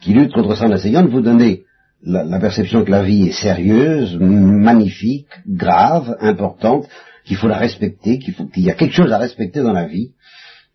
[0.00, 1.64] qui lutte contre ça en essayant de vous donner
[2.02, 6.88] la, perception que la vie est sérieuse, magnifique, grave, importante,
[7.24, 10.12] qu'il faut la respecter, qu'il y a quelque chose à respecter dans la vie.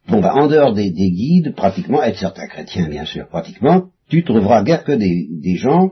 [0.07, 4.63] Bon, ben, en dehors des, guides, pratiquement, et certains chrétiens, bien sûr, pratiquement, tu trouveras
[4.63, 5.91] guère que des, gens,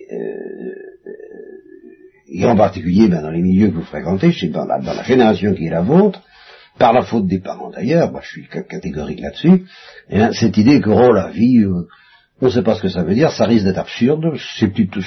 [0.00, 0.72] euh,
[2.28, 5.66] et en particulier ben, dans les milieux que vous fréquentez, je dans la, génération qui
[5.66, 6.22] est la vôtre,
[6.78, 9.66] par la faute des parents d'ailleurs, moi je suis catégorique là-dessus,
[10.08, 11.86] eh cette idée que, oh, la vie, euh,
[12.42, 14.34] on ne sait pas ce que ça veut dire, ça risque d'être absurde,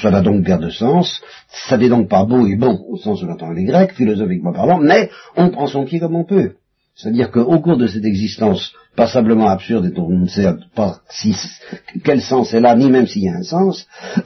[0.02, 1.21] ça n'a donc guère de sens,
[1.67, 4.80] ça n'est donc pas beau et bon au sens où l'entendent les Grecs, philosophiquement parlant,
[4.80, 6.54] mais on prend son pied comme on peut.
[6.95, 11.36] C'est-à-dire qu'au cours de cette existence passablement absurde, et on ne sait pas si,
[12.06, 13.86] quel sens est là, ni même s'il y a un sens,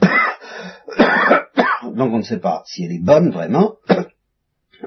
[1.82, 3.72] donc on ne sait pas si elle est bonne vraiment,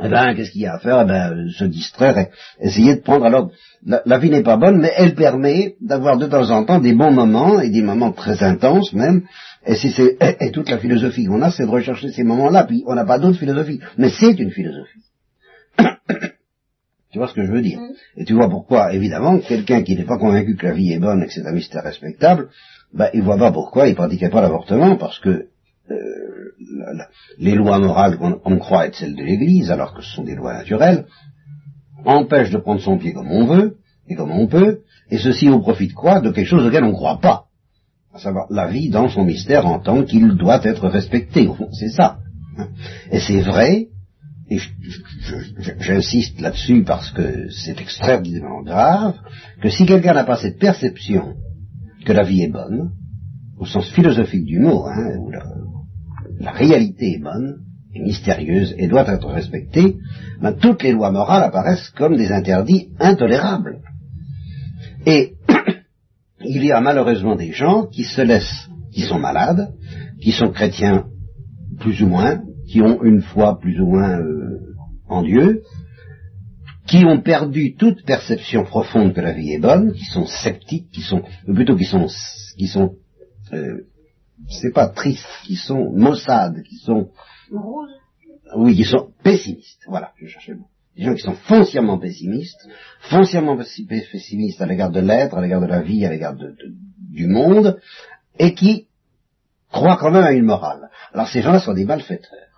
[0.02, 1.02] eh ben, qu'est-ce qu'il y a à faire?
[1.02, 2.28] Eh ben, se distraire,
[2.60, 3.26] essayer de prendre.
[3.26, 3.52] Alors,
[3.86, 7.12] la, vie n'est pas bonne, mais elle permet d'avoir de temps en temps des bons
[7.12, 9.24] moments et des moments très intenses même.
[9.66, 12.64] Et si c'est et, toute la philosophie qu'on a, c'est de rechercher ces moments-là.
[12.64, 15.04] Puis on n'a pas d'autre philosophie, mais c'est une philosophie.
[15.78, 17.80] tu vois ce que je veux dire?
[18.18, 21.22] Et tu vois pourquoi Évidemment, quelqu'un qui n'est pas convaincu que la vie est bonne
[21.22, 22.50] et que c'est un mystère respectable,
[22.94, 25.48] ben, il voit pas pourquoi il pratiquait pas l'avortement, parce que
[25.92, 26.52] euh,
[27.38, 30.54] les lois morales qu'on croit être celles de l'Église, alors que ce sont des lois
[30.54, 31.06] naturelles,
[32.06, 35.60] empêchent de prendre son pied comme on veut et comme on peut, et ceci au
[35.60, 36.22] profit de quoi?
[36.22, 37.46] De quelque chose auquel on ne croit pas.
[38.14, 41.48] À savoir la vie dans son mystère en tant qu'il doit être respecté.
[41.48, 42.20] Au fond, c'est ça.
[43.12, 43.88] Et c'est vrai,
[44.50, 44.60] et
[45.80, 49.16] j'insiste là-dessus parce que c'est extrêmement grave,
[49.62, 51.36] que si quelqu'un n'a pas cette perception
[52.06, 52.92] que la vie est bonne,
[53.58, 55.44] au sens philosophique du mot, hein, où la,
[56.52, 57.62] réalité est bonne,
[57.94, 59.98] est mystérieuse et doit être respectée,
[60.42, 63.82] ben, toutes les lois morales apparaissent comme des interdits intolérables.
[65.06, 65.34] Et
[66.42, 69.74] il y a malheureusement des gens qui se laissent, qui sont malades,
[70.22, 71.06] qui sont chrétiens
[71.80, 74.76] plus ou moins, qui ont une foi plus ou moins euh,
[75.08, 75.64] en Dieu,
[76.88, 81.02] qui ont perdu toute perception profonde que la vie est bonne, qui sont sceptiques, qui
[81.02, 82.08] sont, plutôt qui sont,
[82.58, 82.96] qui sont,
[83.54, 83.82] euh,
[84.50, 87.10] c'est pas tristes, qui sont maussades, qui sont,
[88.56, 89.82] oui, qui sont pessimistes.
[89.88, 90.68] Voilà, je cherchais le mot.
[90.96, 92.68] Des gens qui sont foncièrement pessimistes,
[93.02, 97.80] foncièrement pessimistes à l'égard de l'être, à l'égard de la vie, à l'égard du monde,
[98.38, 98.88] et qui
[99.72, 100.90] croient quand même à une morale.
[101.14, 102.54] Alors ces gens-là sont des malfaiteurs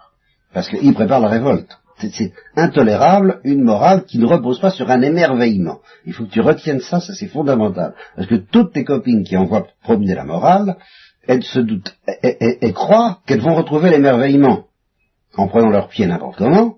[0.56, 1.78] parce qu'ils préparent la révolte.
[1.98, 5.80] C'est intolérable une morale qui ne repose pas sur un émerveillement.
[6.06, 7.94] Il faut que tu retiennes ça, ça c'est fondamental.
[8.16, 10.78] Parce que toutes tes copines qui envoient promener la morale,
[11.28, 14.66] elles se doutent, elles, croient qu'elles vont retrouver l'émerveillement
[15.36, 16.76] en prenant leur pied n'importe comment,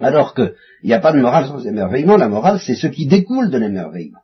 [0.00, 0.52] alors qu'il
[0.84, 4.20] n'y a pas de morale sans émerveillement, la morale c'est ce qui découle de l'émerveillement.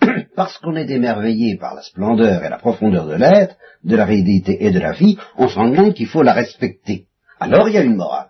[0.36, 4.64] Parce qu'on est émerveillé par la splendeur et la profondeur de l'être, de la réalité
[4.64, 7.06] et de la vie, on se rend compte qu'il faut la respecter
[7.40, 8.28] alors il y a une morale.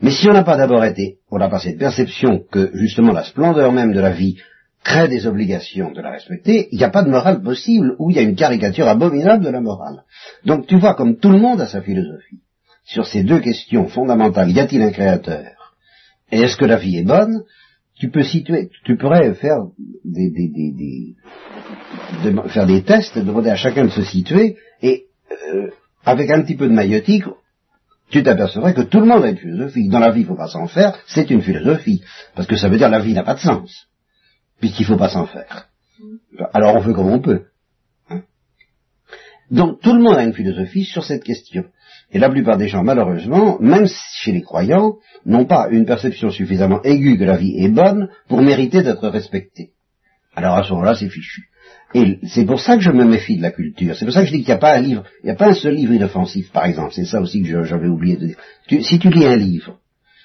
[0.00, 3.24] Mais si on n'a pas d'abord été, on n'a pas cette perception que justement la
[3.24, 4.38] splendeur même de la vie
[4.84, 8.16] crée des obligations de la respecter, il n'y a pas de morale possible où il
[8.16, 10.04] y a une caricature abominable de la morale.
[10.44, 12.40] Donc tu vois comme tout le monde a sa philosophie.
[12.84, 15.74] Sur ces deux questions fondamentales, y a-t-il un créateur?
[16.30, 17.44] Et est-ce que la vie est bonne?
[17.98, 19.58] Tu peux situer, tu pourrais faire
[20.04, 21.14] des,
[22.48, 25.70] faire des tests, demander à chacun de se situer, et euh,
[26.04, 27.24] avec un petit peu de maïotique,
[28.10, 29.88] tu t'apercevrais que tout le monde a une philosophie.
[29.88, 32.02] Dans la vie, il ne faut pas s'en faire, c'est une philosophie.
[32.34, 33.86] Parce que ça veut dire que la vie n'a pas de sens,
[34.64, 35.68] puisqu'il ne faut pas s'en faire.
[36.54, 37.42] Alors on fait comme on peut.
[38.08, 38.22] Hein.
[39.50, 41.64] Donc tout le monde a une philosophie sur cette question.
[42.12, 43.86] Et la plupart des gens, malheureusement, même
[44.22, 44.94] chez les croyants,
[45.26, 49.72] n'ont pas une perception suffisamment aiguë que la vie est bonne pour mériter d'être respectée.
[50.34, 51.42] Alors à ce moment-là, c'est fichu.
[51.92, 53.94] Et c'est pour ça que je me méfie de la culture.
[53.94, 55.36] C'est pour ça que je dis qu'il n'y a pas un livre, il n'y a
[55.36, 56.94] pas un seul livre inoffensif, par exemple.
[56.94, 58.38] C'est ça aussi que j'avais oublié de dire.
[58.66, 59.78] si tu lis un livre,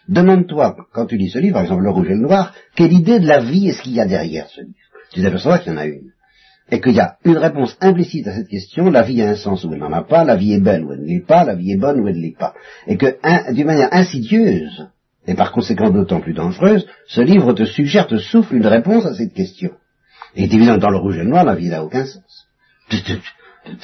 [0.09, 3.19] demande-toi, quand tu lis ce livre, par exemple Le Rouge et le Noir, quelle idée
[3.19, 4.73] de la vie est-ce qu'il y a derrière ce livre?
[5.11, 6.11] Tu t'apercevras qu'il y en a une.
[6.71, 9.63] Et qu'il y a une réponse implicite à cette question, la vie a un sens
[9.63, 11.55] ou elle n'en a pas, la vie est belle ou elle ne l'est pas, la
[11.55, 12.53] vie est bonne ou elle ne l'est pas.
[12.85, 13.17] Et que,
[13.53, 14.87] d'une manière insidieuse,
[15.25, 19.13] et par conséquent d'autant plus dangereuse, ce livre te suggère, te souffle une réponse à
[19.13, 19.71] cette question.
[20.35, 22.47] Et évident dans le rouge et le noir, la vie n'a aucun sens.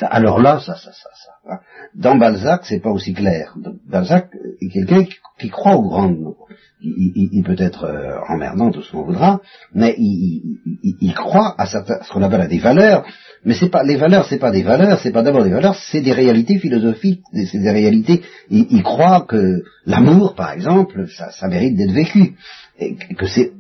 [0.02, 1.60] Alors là, ça, ça, ça, ça.
[1.96, 3.56] Dans Balzac, c'est pas aussi clair.
[3.88, 4.30] Balzac
[4.62, 5.04] est quelqu'un
[5.40, 6.38] qui, croit aux grandes mots.
[6.82, 9.42] Il, peut être euh, emmerdant, tout ce qu'on voudra,
[9.74, 13.06] mais il, croit à ce qu'on appelle à des valeurs.
[13.44, 16.02] Mais c'est pas les valeurs, c'est pas des valeurs, c'est pas d'abord des valeurs, c'est
[16.02, 18.22] des réalités philosophiques, c'est des réalités.
[18.50, 22.36] Il, croit que l'amour, par exemple, ça, ça mérite d'être vécu,
[22.80, 23.52] et que c'est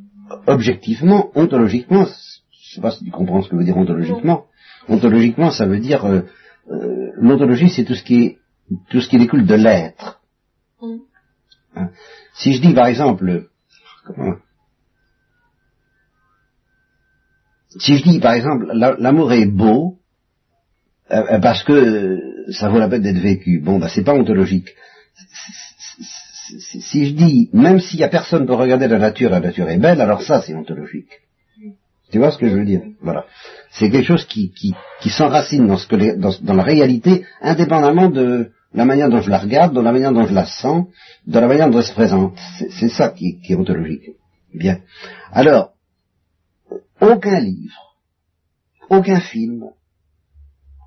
[0.47, 4.45] objectivement, ontologiquement, je sais pas si tu comprends ce que veut dire ontologiquement.
[4.87, 6.21] Ontologiquement, ça veut dire euh,
[6.71, 8.37] euh, l'ontologie, c'est tout ce qui est
[8.89, 10.21] tout ce qui découle de l'être.
[10.81, 10.97] Mm.
[11.75, 11.89] Hein?
[12.33, 13.49] Si je dis par exemple,
[14.05, 14.35] comment,
[17.79, 19.99] si je dis par exemple l'amour est beau
[21.11, 22.19] euh, parce que
[22.51, 24.69] ça vaut la peine d'être vécu, bon bah c'est pas ontologique.
[26.49, 29.77] Si je dis même s'il y a personne pour regarder la nature, la nature est
[29.77, 31.24] belle, alors ça c'est ontologique.
[32.11, 32.81] Tu vois ce que je veux dire?
[33.01, 33.25] Voilà.
[33.71, 34.51] C'est quelque chose qui,
[35.09, 40.11] s'enracine dans, la réalité, indépendamment de la manière dont je la regarde, de la manière
[40.11, 40.87] dont je la sens,
[41.25, 42.37] de la manière dont elle se présente.
[42.69, 44.11] C'est ça qui, est ontologique.
[44.53, 44.79] Bien.
[45.31, 45.71] Alors,
[47.01, 47.97] aucun livre,
[48.89, 49.65] aucun film,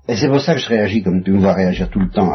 [0.07, 2.31] et c'est pour ça que je réagis comme tu me vois réagir tout le temps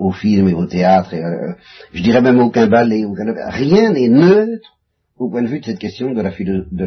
[0.00, 1.52] au film et au théâtre, et, euh,
[1.92, 4.76] je dirais même aucun ballet, aucun, rien n'est neutre
[5.16, 6.32] au point de vue de cette question de la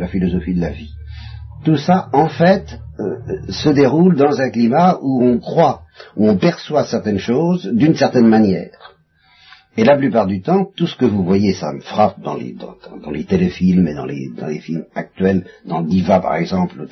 [0.07, 0.91] philosophie de la vie
[1.67, 3.17] tout ça, en fait, euh,
[3.49, 5.81] se déroule dans un climat où on croit,
[6.15, 8.95] où on perçoit certaines choses d'une certaine manière.
[9.75, 12.53] Et la plupart du temps, tout ce que vous voyez, ça me frappe dans les,
[12.53, 16.87] dans, les téléfilms et dans les, dans les films actuels, dans Diva par exemple,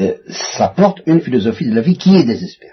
[0.00, 2.72] euh, ça porte une philosophie de la vie qui est désespérée.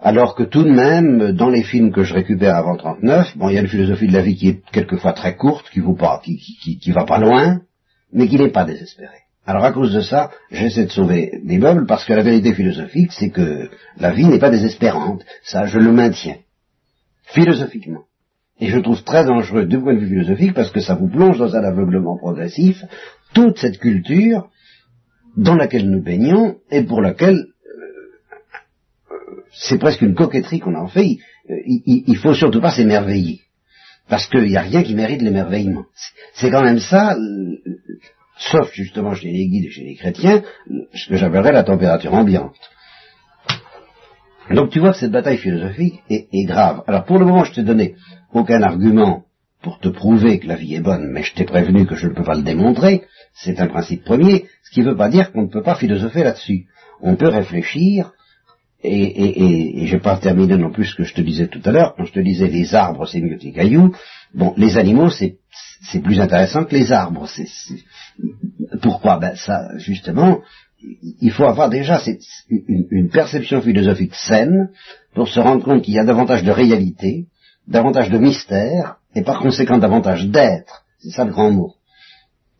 [0.00, 3.56] Alors que tout de même, dans les films que je récupère avant 39, bon, il
[3.56, 6.20] y a une philosophie de la vie qui est quelquefois très courte, qui, vaut pas,
[6.24, 7.62] qui, qui, qui va pas loin,
[8.12, 9.16] mais qui n'est pas désespéré.
[9.46, 13.12] Alors à cause de ça, j'essaie de sauver des meubles parce que la vérité philosophique,
[13.12, 15.24] c'est que la vie n'est pas désespérante.
[15.42, 16.36] Ça, je le maintiens.
[17.24, 18.04] Philosophiquement.
[18.60, 21.38] Et je trouve très dangereux du point de vue philosophique parce que ça vous plonge
[21.38, 22.84] dans un aveuglement progressif
[23.32, 24.50] toute cette culture
[25.36, 27.46] dans laquelle nous baignons et pour laquelle
[29.10, 29.16] euh,
[29.52, 31.16] c'est presque une coquetterie qu'on en fait.
[31.48, 33.40] Il, il, faut surtout pas s'émerveiller.
[34.10, 35.84] Parce qu'il n'y a rien qui mérite l'émerveillement.
[36.34, 37.56] C'est quand même ça, euh,
[38.36, 40.42] sauf justement chez les guides et chez les chrétiens,
[40.92, 42.56] ce que j'appellerais la température ambiante.
[44.50, 46.82] Donc tu vois que cette bataille philosophique est, grave.
[46.88, 47.94] Alors pour le moment, je t'ai donné
[48.32, 49.22] aucun argument
[49.62, 52.14] pour te prouver que la vie est bonne, mais je t'ai prévenu que je ne
[52.14, 53.04] peux pas le démontrer.
[53.32, 56.24] C'est un principe premier, ce qui ne veut pas dire qu'on ne peut pas philosopher
[56.24, 56.66] là-dessus.
[57.00, 58.12] On peut réfléchir,
[58.82, 61.60] et, et, et, je vais pas terminer non plus ce que je te disais tout
[61.64, 63.94] à l'heure, quand je te disais les arbres c'est mieux que les cailloux,
[64.34, 65.38] bon, les animaux c'est,
[66.02, 67.26] plus intéressant que les arbres.
[68.82, 69.18] Pourquoi?
[69.18, 70.40] Ben ça, justement,
[71.20, 72.00] il faut avoir déjà
[72.48, 74.70] une, perception philosophique saine
[75.14, 77.26] pour se rendre compte qu'il y a davantage de réalité,
[77.66, 80.84] davantage de mystère, et par conséquent davantage d'être.
[81.00, 81.74] C'est ça le grand mot.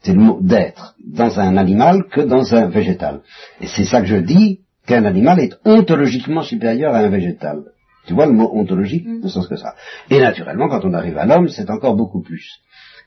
[0.02, 3.20] C'est le mot d'être dans un animal que dans un végétal.
[3.60, 4.60] Et c'est ça que je dis,
[4.90, 7.58] qu'un animal est ontologiquement supérieur à un végétal.
[8.06, 9.20] Tu vois le mot ontologique, mm.
[9.22, 9.74] ne sens que ça.
[10.10, 12.58] Et naturellement, quand on arrive à l'homme, c'est encore beaucoup plus.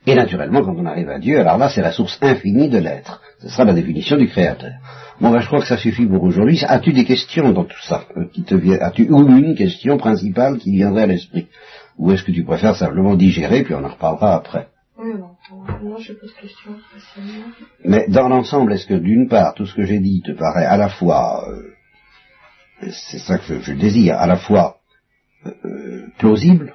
[0.08, 3.22] Et naturellement, quand on arrive à Dieu, alors là, c'est la source infinie de l'être.
[3.40, 4.72] Ce sera la définition du Créateur.
[5.20, 6.64] Bon, ben, je crois que ça suffit pour aujourd'hui.
[6.66, 10.72] As-tu des questions dans tout ça euh, qui te As-tu ou une question principale qui
[10.72, 11.48] viendrait à l'esprit?
[11.98, 14.68] Ou est-ce que tu préfères simplement digérer, puis on en reparlera après?
[14.98, 15.36] Oui, non,
[15.98, 16.76] je pose question.
[17.84, 20.78] Mais dans l'ensemble, est-ce que d'une part, tout ce que j'ai dit te paraît à
[20.78, 21.74] la fois, euh,
[22.92, 24.78] c'est ça que je, désire, à la fois
[25.46, 26.74] euh, plausible,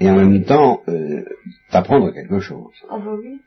[0.00, 0.82] et en même temps
[1.70, 2.72] t'apprendre quelque chose?
[2.90, 3.40] Ah bah oui.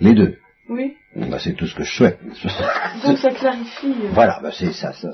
[0.00, 0.38] Les deux.
[0.70, 0.96] Oui.
[1.14, 2.18] Bah, c'est tout ce que je souhaite.
[3.04, 3.94] Donc ça clarifie.
[4.02, 4.08] Euh.
[4.12, 5.10] Voilà, bah, c'est ça, ça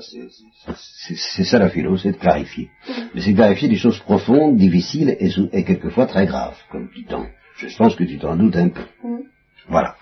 [0.75, 2.69] c'est ça la philo, c'est de clarifier.
[3.13, 7.25] Mais c'est clarifier des choses profondes, difficiles et, et quelquefois très graves, comme tu t'en.
[7.67, 8.81] Je pense que tu t'en doutes un peu.
[9.03, 9.19] Mm.
[9.69, 9.95] Voilà.